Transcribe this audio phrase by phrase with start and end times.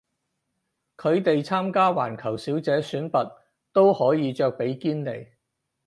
[0.97, 3.23] 佢哋參加環球小姐選拔
[3.71, 5.27] 都可以着比基尼